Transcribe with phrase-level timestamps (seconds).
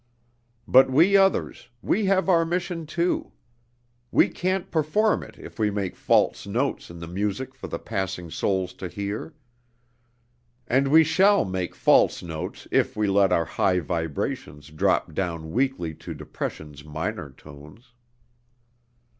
[0.67, 3.33] But we others, we have our mission too.
[4.09, 8.31] We can't perform it if we make false notes in the music for the passing
[8.31, 9.35] souls to hear.
[10.65, 15.93] And we shall make false notes if we let our high vibrations drop down weakly
[15.93, 17.93] to depression's minor tones.